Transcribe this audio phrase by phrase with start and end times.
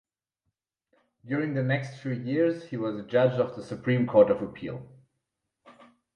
[1.23, 4.87] During the-next few years he was judge of the supreme court of appeal.